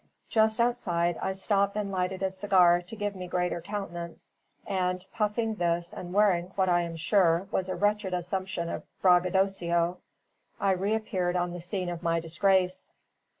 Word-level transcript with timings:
Just 0.29 0.59
outside, 0.59 1.19
I 1.21 1.33
stopped 1.33 1.75
and 1.77 1.91
lighted 1.91 2.23
a 2.23 2.31
cigar 2.31 2.81
to 2.81 2.95
give 2.95 3.15
me 3.15 3.27
greater 3.27 3.61
countenance; 3.61 4.31
and 4.65 5.05
puffing 5.13 5.53
this 5.53 5.93
and 5.93 6.11
wearing 6.11 6.47
what 6.55 6.69
(I 6.69 6.81
am 6.81 6.95
sure) 6.95 7.47
was 7.51 7.69
a 7.69 7.75
wretched 7.75 8.11
assumption 8.11 8.67
of 8.67 8.81
braggadocio, 9.03 9.99
I 10.59 10.71
reappeared 10.71 11.35
on 11.35 11.51
the 11.53 11.61
scene 11.61 11.89
of 11.89 12.01
my 12.01 12.19
disgrace. 12.19 12.91